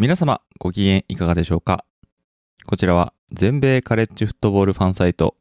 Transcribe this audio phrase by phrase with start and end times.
[0.00, 1.84] 皆様ご機嫌いかがでしょうか？
[2.66, 5.34] こちらは全米カレッジフットボールファンサイト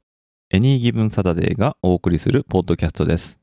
[0.49, 3.39] エニーギブンサタデーがお送りするポッドキャストです。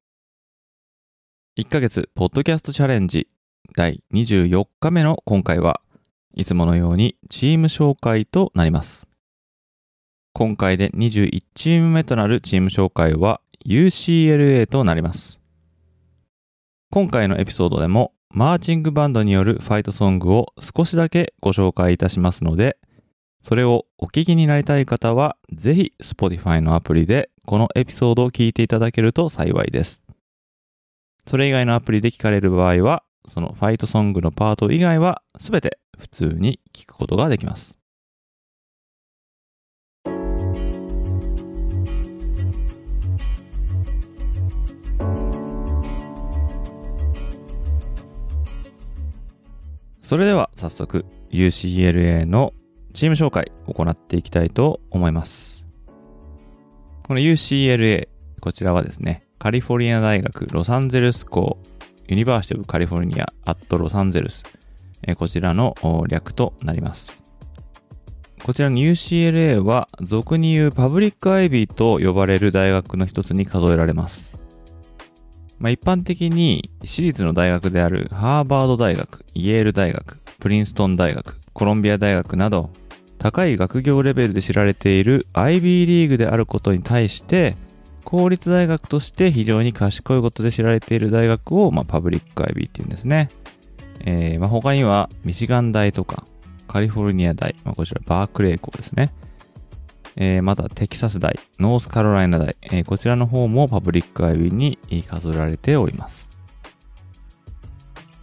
[1.56, 3.28] 1ヶ月ポッドキャストチャレンジ
[3.76, 5.80] 第24日目の今回は
[6.34, 9.06] いつものようにチーム紹介となります。
[10.32, 15.38] 今回で21チーム目となるチーム紹介は UCLA となります。
[16.90, 22.76] 今回のエピソードでもマーチングバンドによるファイトソングを少しだけご紹介いたしますので、
[23.44, 30.02] それをお聞きになりたい方は、ぜひ Spotify のアプリでこのエピソードを聞いていただけると幸いです。
[31.28, 37.78] それ以外のアプリで聞かれる場合は、そのファイトソングのパート以外は全て普通に聞くことができます。
[50.04, 52.52] それでは早速 UCLA の
[52.92, 55.64] チーム紹介を行っていきたいと思います。
[57.04, 58.08] この UCLA、
[58.42, 61.58] こちらはですね、カリフォルニア大学ロサンゼルス校
[62.06, 64.42] ユニバーシティブカリフォルニアアットロサンゼルス、
[65.16, 65.74] こちらの
[66.06, 67.24] 略となります。
[68.42, 74.34] こちらの UCLA は俗に言うパブリックアイビーと呼ばれる大学の一つに数えられます。
[75.64, 82.68] まあ、一般的に私立の大学であるハーバード大学、イェール大学、プリンストン大学、コロンビア大学など
[83.16, 87.56] 高い学業レベルで知られている IB リーグであることに対して
[88.04, 93.30] 公立大学として非常に賢いことで知られている大学を、まあ、パブリック IB っていうんですね。
[94.00, 96.26] えーまあ、他にはミシガン大とか
[96.68, 99.14] カリフォルニア大、まあ、こちらバークレー校ですね。
[100.16, 106.28] えー、またテキサス大、ノースカロライナ大、えー、こちらの方もパブリックアイビーに数えられております。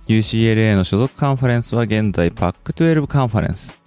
[0.07, 3.79] UCLA の所属カンファレンスは現在 PAC12 カンファレンス。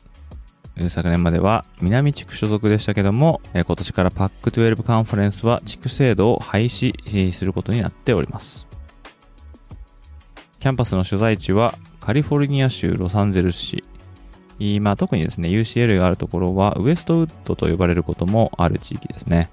[0.89, 8.67] 昨年までは南地区所属でしたけども、今年から PAC12 カンファレンスは地区制度を廃止することになっております。
[10.61, 13.85] キャンパスの所在地はカリフォルニア州ロサンゼルス市、
[14.81, 19.51] まあ、特にですね、UCL があるところは、ウエストウッドと呼ばれることもある地域ですね。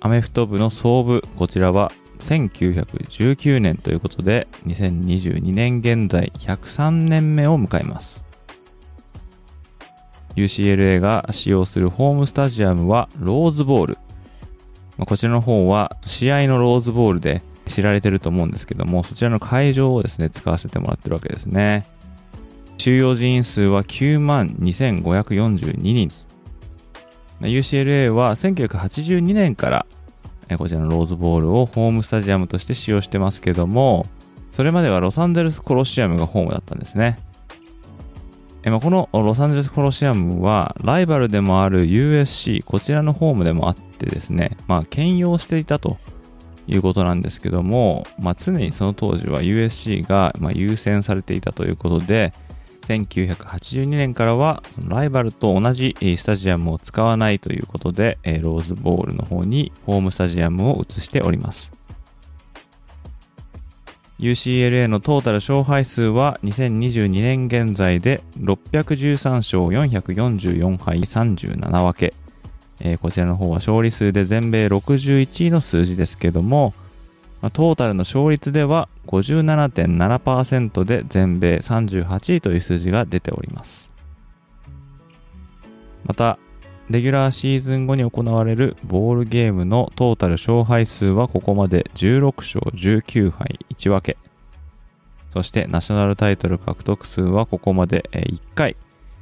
[0.00, 8.24] アメフト部の総部、こちらは1919年ということで、2022年現在103年目を迎えます。
[10.36, 13.98] UCLA が使用するホームスタジアムはローズボール。
[15.06, 21.86] こちらの方は試合のローズボールで知られてると思うんですけども、そちらの会場をですね、使わせてもらってるわけですね。
[22.78, 26.08] 収容人員数は9万2542人。
[27.40, 29.86] UCLA は1982年から
[30.56, 34.06] こちらのローズボールをホームスタジアムとして使用してますけども、
[34.52, 37.18] それまではロサンゼルスコロシアムがホームだったんですね。
[38.64, 45.98] このロサンゼルスコロシアムはライバルでもある USC、こちらのホームでもあってですね、まあ兼用していたと
[46.66, 52.32] いうことなんですけども、まあ、常にその当時は USC がま優先されていたということで、
[52.82, 61.70] 1982年からはライバルと同じスタジアムを使わないということで、ローズボールの方にホームスタジアムを移しております。
[64.20, 72.14] UCLA のトータル勝敗数は2022年現在で613勝444敗37分け。
[72.80, 76.74] えー、こちらの方は勝利数で全米61位の数字ですけども、
[77.40, 83.90] まあ、トータルの勝率では57.7%で全米38位という数字が出ております。
[86.04, 86.38] また、
[86.90, 94.16] レギュラーシーズン後に行われるボールゲームのトータル勝敗数はここまで16勝19敗1分け。
[95.34, 98.76] そしてナショナルタイトル獲得数はここまで1回。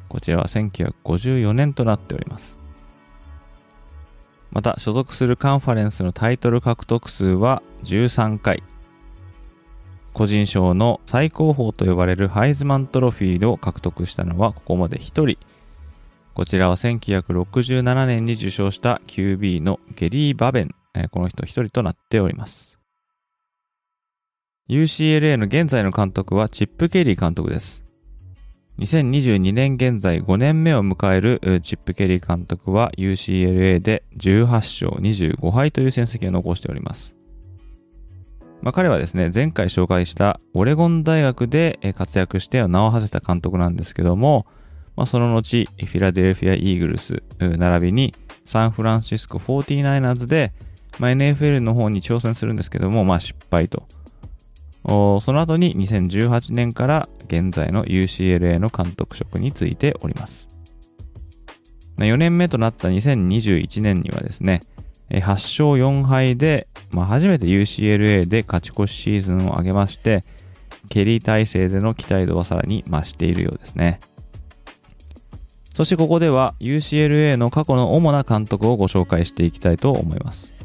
[0.09, 2.56] こちらは1954年となっております。
[4.51, 8.63] また所属するカンファレンスのタイトル獲得数は13回。
[10.13, 15.39] 個人賞の最高峰と呼ばれるハイズマントロフィーを獲得したのはここまで1人。
[16.33, 20.75] こちらは1967年に受賞した QB のゲリー・バベン。
[21.11, 22.79] この人1人となっております。
[24.69, 27.86] UCLA の現在の監督はチップ・ケリー監督です。
[28.78, 37.17] 2022年現在5年目を迎えるチップ・ケリー監督は UCLA で18勝25敗という戦績を残しております。
[38.61, 44.46] まあ、彼はですね、前回紹介したオレゴン大学で活躍して名を馳せた監督なんですけども、
[44.94, 48.14] まあ、その後、フィラデルフィア・イーグルス並びに
[48.44, 50.52] サンフランシスコ 49ers で、
[50.99, 53.84] まあ、NFL の方に挑戦するんですけども、まあ、失敗と。
[54.87, 60.49] その後に2018年から現在の UCLA の監督職についております。
[61.99, 64.62] 4年目となった2021年にはですね、
[65.11, 70.23] 8勝4敗で、まあ、初めて UCLA で勝ち越しシーズンを上げまして、
[70.88, 73.99] ケリー体制での期待度はさらに増しているようですね。
[75.75, 80.56] そしてここでは UCLA の過去の主な監督をご紹介していきたいと思います。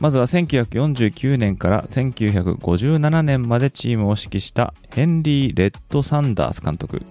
[0.00, 7.02] まずは1949年から1957年までチームを指揮したヘンリー・レッド・サンダース監督。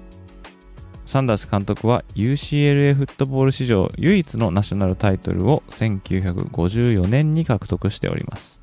[1.06, 8.59] サンダース監督は UCLA フットボール史上唯一のナショナルタイトルを1954年に獲得しております。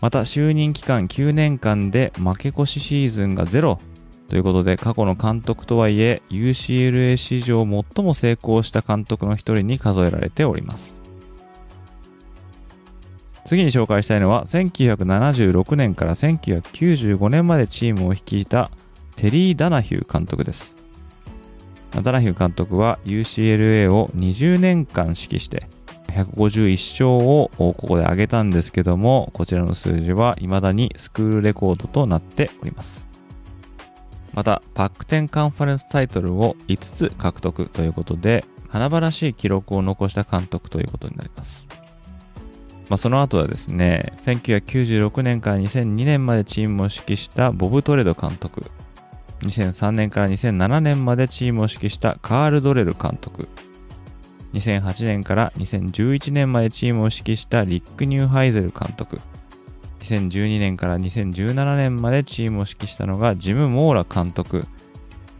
[0.00, 3.78] また就任期間9年間で負け越しシーズンがゼロ
[4.28, 11.05] ということで過去の監督とはいえ UCLA 史上最も成功した監督の一人に数えられております。
[13.46, 18.70] 次に紹介したいのは1976年から1995年までチームを率いた
[19.14, 20.76] テリー・ダナヒュー監督です。
[22.02, 25.66] ダナヒュー監督は UCLA を20年間指揮して
[26.08, 33.06] 151勝をここで挙げたんですけどもこちらの数字は未だにスクールレコードとなっております
[34.34, 41.65] またパック10カンファレンスタイトルを5つ獲得ということで華々しい記録を残した監督ということになります
[42.88, 48.70] まあ、その後はですね、1996年から2002年までチームを指揮したボブ・トレド監督、
[49.40, 53.48] 2003年から2007年までチームを指揮したカール・ドレル監督、
[54.54, 59.20] 2008年から2011年までチームを指揮したリック・ニューハイゼル監督、
[60.00, 64.58] 2012年から2017年までチームを指揮したのがジム・モーラ監督、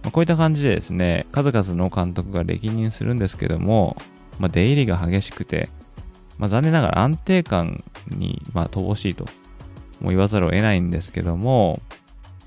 [0.03, 3.97] まあ、こういった感じでですね、数々の監督が歴任するんですけども、
[4.41, 5.69] まあ、出入りが激しくて、
[6.39, 9.25] まあ、残念ながら安定感に、まあ、乏しいと
[10.01, 11.81] も言わざるを得ないんですけども、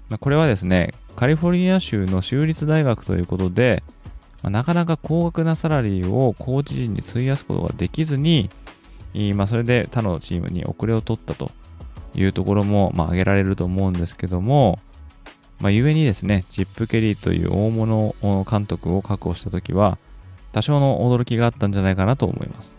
[0.10, 3.84] まあ、これはですね、カリフォルニア州の州立大学ということで、
[4.44, 8.50] まあ、なかなか高額なサラリーをコーチ陣に費やすことができずに、
[9.36, 11.52] まあ、それで他のチームに遅れを取ったと
[12.16, 14.78] いうところも、まあ、挙げられると思うんですけども、
[15.60, 18.16] まあ、故にですね、チップ・ケリーという大物
[18.50, 19.98] 監督を確保したときは、
[20.54, 22.79] 多少の驚きがあったんじゃないかなと思います。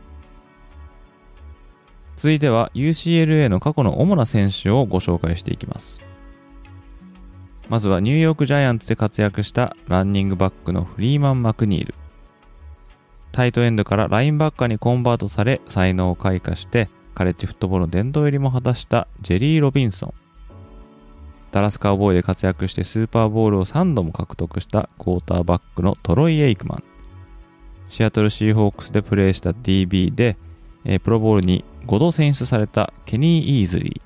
[2.21, 6.01] 続いては UCLA の過去の主な選手をご紹介していきます。
[7.71, 11.95] まずはニューヨークジャイアンツで活躍したランニングバックのフリーマン・マクニール。
[13.33, 20.15] タイトエンドからラインバッカーにコンバートされ才能を開花してカレッジフットボールの殿堂入りも果たしたジェリー・ロビンソン。
[21.53, 26.85] ダラスカウボーイで活躍してスーパーボールを3度も獲得したクォーターバックのトロイ・エイクマン。
[27.89, 30.37] シアトルシーホークスでプレーした DB で
[30.85, 34.01] えー、プロボールに5度選出されたケニー・イーズリー、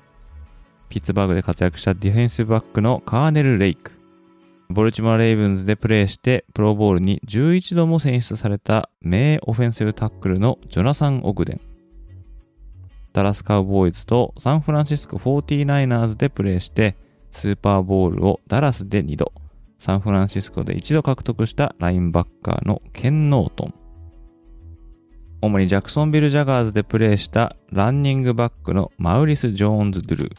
[0.89, 3.91] ピッツバーグで活躍したディフェンスバックのカーネル・レイク、
[4.69, 11.61] ボルチモア・レイブンズでプレーしてプロボールに11度も選出された名オフェンシブタックルのジョナサン・オグデン、
[13.13, 16.97] ダラスカウボーイズとサンフランシスコ 49ers でプレーして
[17.31, 19.31] スーパーボールをダラスで2度、
[19.79, 23.73] サンフランシスコで1度獲得したラインバッカーのケン・ノートン、
[25.41, 30.35] 主にジャクソンビル・ジャガーズでプレーしたランニングバックのマウリス・ジョーンズ・ドゥルー。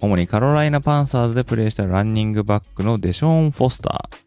[0.00, 4.20] 主にカロライナ・パンサーズでプレーしたランニングバックのデショーン・フォスター。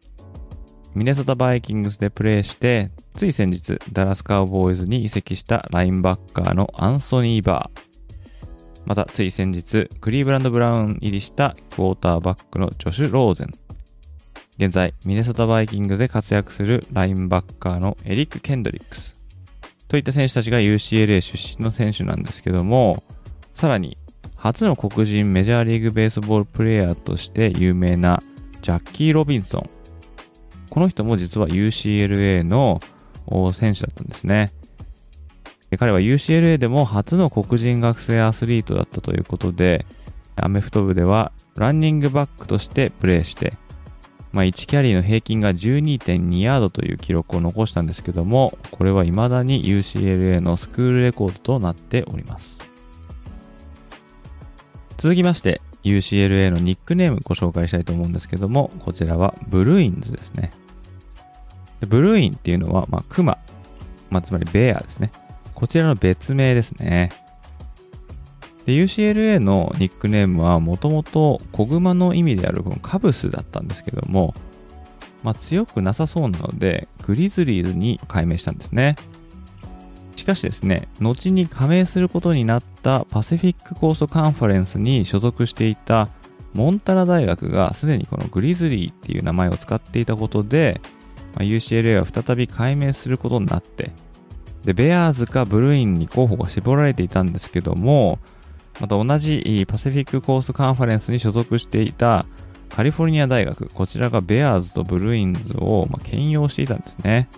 [0.96, 7.82] ミネソタ・バイキングスでプレーして、つい先日、ダラスカウボーイズに移籍したラインバッカーのアンソニー・バー。
[8.86, 13.53] また、つい先日、クリーブランド・ブラウン入りしたクォーターバックのジョシュ・ローゼン。
[14.60, 19.23] 現在、ミネソタ・バイキングで活躍するラインバッカーのエリック・ケンドリックス。
[19.93, 23.03] といった選手たちが UCLA 出身の選手なんですけども、
[23.53, 23.95] さらに
[24.35, 28.19] 初の黒人メジャーリーグベースボールプレーヤーとして有名な
[28.63, 29.67] ジャッキー・ロビンソン。
[30.71, 32.79] この人も実は UCLA の
[33.53, 34.51] 選手だったんですね。
[35.77, 39.85] 彼は UCLA でも初の黒人学生アスリートだったということで、
[40.38, 43.53] アメフト部ではランニングバックとしてプレーして、
[44.34, 52.58] まあ、1キャリーの平均が12.2ヤードという記録を残したんですけども、これは未だに UCLA のスクールレコードとなっております。
[54.98, 60.50] 続きまして UCLA のニックネームご紹介したいと思うんですけども、こちらはブルーインズですね。
[61.82, 63.38] ブルーインっていうのは、まあ、クマ、
[64.10, 65.12] まあ、つまりベアですね。
[65.54, 67.12] こちらの別名ですね。
[68.65, 74.34] で UCLA のニックネームはもともと子熊の意味であるこのカブスだったんですけども、
[75.22, 78.96] まあ、強くなさそうなのでグリズリーズに改名したんですね。
[80.15, 86.08] しかしですね、後に加盟することになったパシフィックコーストカンファレンスに所属していた
[86.53, 90.79] モンタナ大学がすでにこのグリズリーっていう名前を使っていたことで、
[91.36, 93.91] まあ、UCLA は再び改名することになって、
[94.63, 98.20] で、ベアーズかブルーインに候補が絞られていたんですけども、
[98.80, 102.25] また同じパシフィックコーストカンファレンスに所属していた
[102.70, 107.30] カリフォルニア大学、こちらがベアーズとブルーインズをま兼用していたんですね。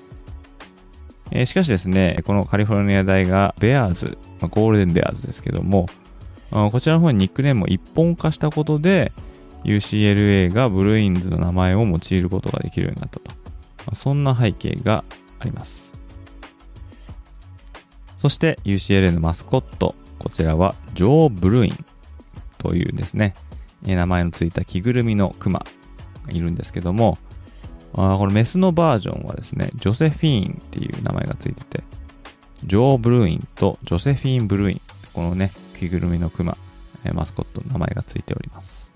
[1.32, 5.88] えー、しかしですね、このカリフォルニア大がベアーズ、まあ、ゴールデンベアーズですけども、
[6.52, 9.12] こちらの方にニックネームを一本化したことで、
[9.66, 13.32] UCLA がブルーインズの名前を用いることができるようになったと。
[13.88, 15.04] まあ、そんな背景が
[15.40, 15.84] あります。
[18.18, 21.86] そして UCLA のマスコット、こちらはジョー・ブルーイン
[22.58, 23.36] というですね、
[23.84, 27.18] 名前のついた着ぐるみのクマがいるんですけども、
[27.94, 31.84] あこのメスのバージョンはですね、ジョセフィーンっていう名前がついてて、
[32.66, 34.82] ジョー・ブルーインとジョセフィーン・ブルーイン、
[35.14, 36.58] このね、着ぐるみのクマ、
[37.14, 38.90] マスコットの名前がついております。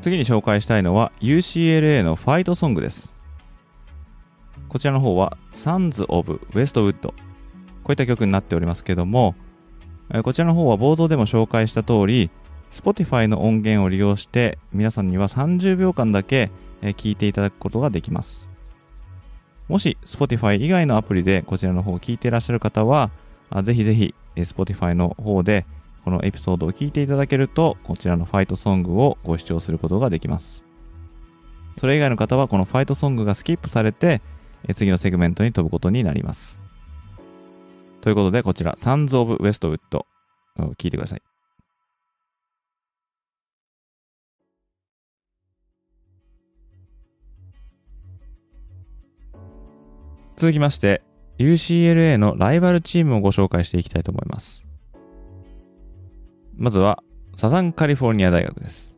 [0.00, 3.12] 次に紹介したいのは UCLA のファイトソングです。
[4.68, 7.12] こちらの方は Sons of Westwood こ
[7.88, 9.34] ういった曲になっておりますけども、
[10.22, 12.30] こちらの方は冒頭でも紹介した通り、
[12.70, 16.50] Spotify の音源を利用して皆さんには30秒間だけ
[16.82, 18.48] 聞いていただくことができます。
[19.68, 23.10] もし Spotify 以外のアプリでこちらの方を聞いていらっしゃる方は、
[23.62, 25.66] ぜひぜひ Spotify の方で
[26.04, 30.64] このエピソードを聞いていただけると、こちらのファイトソングをご視聴することができます。
[31.78, 34.22] それ以外の方はこのファイトソングがスキップされて、
[34.74, 36.58] 次のセグメントに飛ぶことになります。
[38.00, 39.78] ということで、こちら、Sons of Westwood
[40.76, 41.22] 聞いてください。
[50.36, 51.02] 続きまして、
[51.38, 54.62] UCLA のライバルチームをご紹介していきたいと思います。
[56.56, 57.02] まずは、
[57.36, 58.94] サザンカリフォルニア大学です。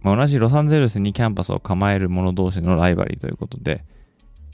[0.00, 3.84] まあ、同じロサンゼルスにキャンパスを構える者同士のライバリーということで、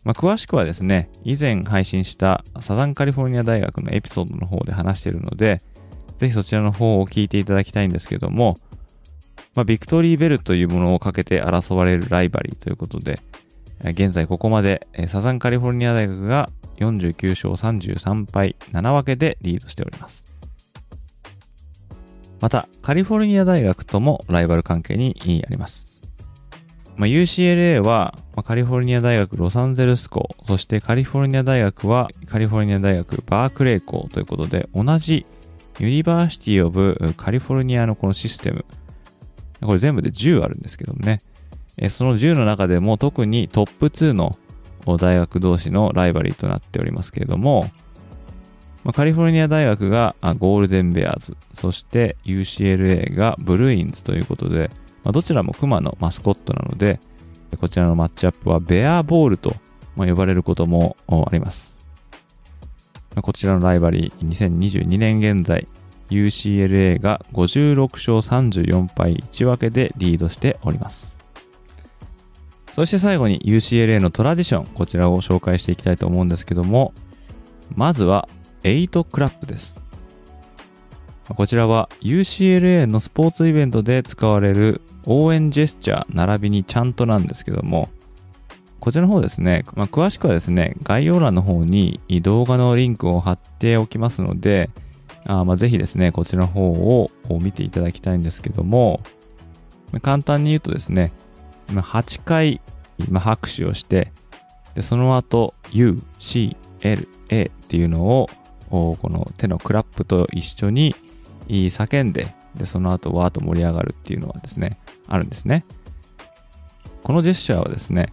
[0.04, 5.60] まあ、詳しくはですね、以前配信したサザンカリフォルニア大学のエピソードの方で話しているので、
[6.18, 8.58] ぜひそちらの方を聞いていただきたいんですけども、
[9.54, 13.20] まあ、ビクトリーベルというものをかけて争われるライバリーということで、
[13.82, 20.24] 現在ここまでサザンカリフォルニア大学が49勝33敗7分けでリードしております。
[22.40, 25.89] また、カリフォルニア大学ともライバル関係にあります。
[27.00, 35.24] まあ、UCLA は、ま、カリフォルニア大学ロサンゼルス校、そしてカリフォルニア大学はカリフォルニア大学バークレー校ということで、同じ
[35.78, 38.66] ユニバーシティオブカリフォルニアのこのシステム、
[39.62, 41.20] これ全部で10あるんですけどもね、
[41.88, 44.36] その10の中でも特にトップ2の
[44.98, 47.70] 大学同士の rivalry となっておりますけれども、
[48.92, 54.70] カリフォルニア大学がゴールデンベアーズ、そして UCLA がブルーインズということで、
[55.04, 57.00] どちらもクマのマスコットなので、
[57.60, 59.54] こちらのマッチアップはベアボールと
[59.96, 61.78] 呼ばれることもあります。
[63.16, 65.66] こちらのライバリー、2022年現在、
[66.10, 71.16] UCLA が56勝34敗1分けでリードしております。
[72.74, 76.94] そして最後に UCLA のトラディション、こちらを紹介していきたいと思うんですけども、
[77.74, 78.28] まずは
[78.62, 79.74] 8クラップです。
[81.28, 87.88] こちらは UCLA のスポーツイベントで使われる応援ジェスチャー並びにちゃんとなんですけども、
[88.80, 94.70] こちらの方ですね、まあ、詳しくはですね、概要欄の方に動画のリンクを貼っておきますので、
[95.26, 99.00] あまあぜひですね、こちらの方を見ていただきたいんですけども、
[100.02, 101.12] 簡単に言うとですね、
[101.68, 102.60] 8回
[103.12, 104.12] 拍手をして、
[104.74, 108.28] でその後 U、C、L、A っていうのを
[108.70, 110.94] この手のクラップと一緒に
[111.48, 114.78] 叫んで、でその後わーっと盛り上がるっていうのはですね、
[115.10, 115.66] あるんですね。
[117.02, 118.12] このジェスチャーはですね、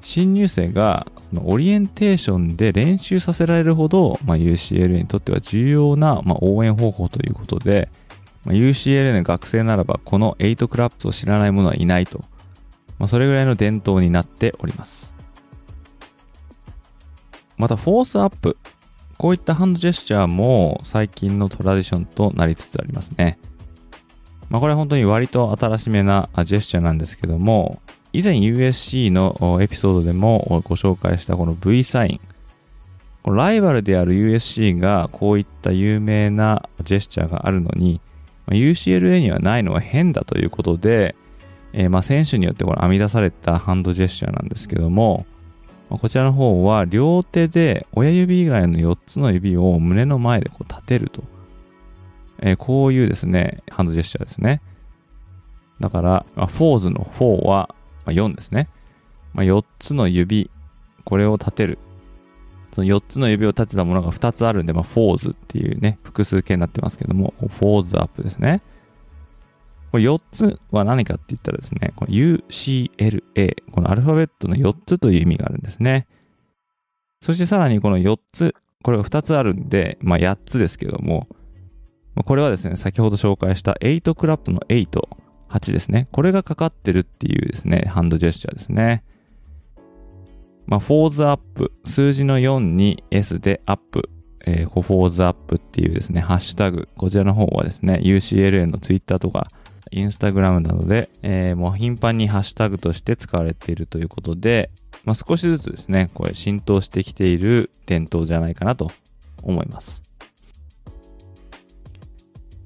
[0.00, 7.88] 新入生がそのオリエンテーションで練習させられるほど、まあ、UCLA にとっては重要な、まあ、応援方法ということで、
[8.44, 12.24] まあ、UCLA の学生ならばこの8クラップスを知らない者はいないと
[12.98, 15.12] まあ、それぐらいの伝統になっております。
[17.56, 18.56] また、フォースアップ。
[19.18, 23.38] こういったハンドジェスチャーも最近のトラディションとなりつつありますね。
[24.48, 27.80] まあ、これは本当に割と新しめなジェスチャーなんですけども、
[28.12, 32.20] 以前 USC のエピソードでもご紹介したこの V サイン。
[33.34, 38.00] ライバルである USC がこういった有名なジェスチャーがあるのに、
[38.48, 41.16] UCLA にはないのは変だということで、
[41.72, 45.26] えー、まあ選手によってこれ編み出されたハンドジェスチャーなんですけども、
[45.88, 51.22] こちらの方は両手で親指以外の4つの指を胸の前でこう立てると。
[52.40, 54.62] えー、こういうですね、ハンドジェスチャーですね。
[55.80, 57.74] だから、まあ、フォーズの4は、
[58.04, 58.68] まあ、4ですね。
[59.34, 60.50] まあ、4つの指、
[61.04, 61.78] これを立てる。
[62.72, 68.62] その4つの指を立てたものが2つあるんで、まあ、フォーズっていうね、複数形になってますけども、 Fours Up ですね。
[69.92, 76.06] これ4つは何かって言ったらですね、この UCLA、このアルファベットの4つという意味があるんですね。
[77.22, 81.28] そしてさらにこの4つ、これが2つあるんで、まあ8つですけども、
[82.24, 84.88] これはですね、先ほど紹介した8クラップの8、
[85.50, 86.08] 8ですね。
[86.12, 89.04] これがかかってるっていうですね、ハンドジェスチャーですね。
[90.66, 94.10] まあ、フォーズアップ、数字の4に S でアップ、
[94.44, 99.48] えー、フォーズアップっていうですね、ハッシュタグ、こちらの方はですね、UCLA の Twitter とか、
[99.92, 104.68] インスタグラムなどで、えー、もう頻繁にハッシュタグとして使われているということで、
[105.04, 108.90] まあ、少しずつですね、これ浸透してきている伝統じゃないかなと
[109.42, 110.05] 思います。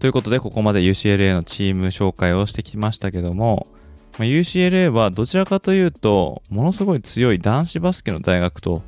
[0.00, 3.66] ということで、ここまで UCLA のチーム紹介をしてきましたけども、
[4.18, 8.82] ま、UCLA はどちらかというと、ものすごい強い男子バスケの大学と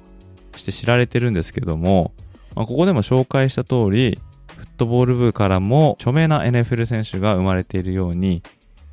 [0.56, 2.12] して知られてるんですけども、
[2.56, 4.18] まあ、ここでも紹介した通り、
[4.56, 8.42] フットボール部からも著名な NFL 選手が生まれているように、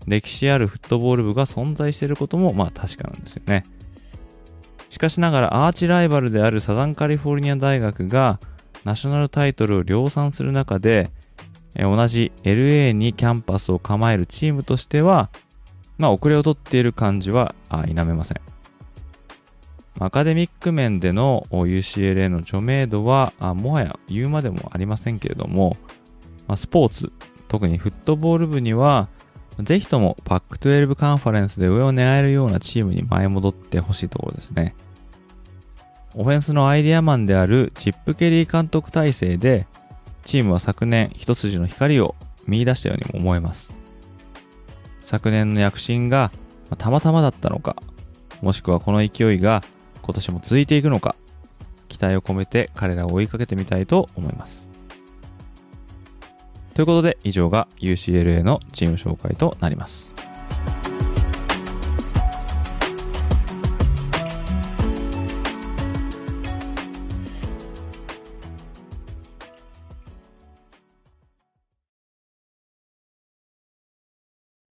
[0.05, 3.63] 歴史あるフットボール部が存在していることもまあ確かなんですよね。
[4.89, 8.39] しかしながらアーチライバルであるサザンカリフォルニア大学が
[8.83, 11.09] ナショナルタイトルを量産する中で、
[11.75, 15.29] 同じ LA にキャンパスを構えるチームとしては、
[15.97, 18.37] まあ遅れをとっている感じは否めません。
[19.99, 25.75] アカデミック面での UCLA の著名度はもはや言うまでもありませんけれども、
[26.47, 27.11] ま、スポーツ、
[27.49, 29.09] 特にフットボール部には、
[29.61, 34.73] ぜひともパック12カンファレンスで上を狙えるようなチームに前戻ってほしいところですね。
[36.15, 39.67] オフェンスのアイデアマンであるチップ・ケリー監督体制で、
[40.23, 42.15] チームは昨年一筋の光を
[42.47, 43.71] 見出したようにも思えます。
[44.99, 46.31] 昨年の躍進が
[46.77, 47.75] たまたまだったのか、
[48.41, 49.63] もしくはこの勢いが
[50.01, 51.15] 今年も続いていくのか、
[51.87, 54.67] 期待を込めて彼らを追いかけてみたいと思います。
[56.73, 60.08] ということで、以上が UCLA のチーム紹介となります。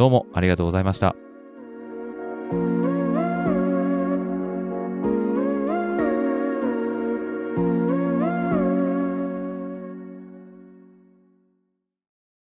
[0.00, 1.14] どうもありがとうございました。